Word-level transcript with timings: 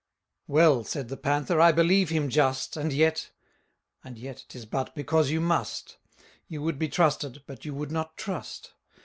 Well, 0.47 0.83
said 0.83 1.09
the 1.09 1.15
Panther, 1.15 1.61
I 1.61 1.71
believe 1.71 2.09
him 2.09 2.27
just, 2.29 2.75
And 2.75 2.91
yet 2.91 3.29
And 4.03 4.17
yet, 4.17 4.45
'tis 4.49 4.65
but 4.65 4.95
because 4.95 5.29
you 5.29 5.39
must; 5.39 5.99
You 6.47 6.63
would 6.63 6.79
be 6.79 6.89
trusted, 6.89 7.43
but 7.45 7.65
you 7.65 7.75
would 7.75 7.91
not 7.91 8.17
trust. 8.17 8.73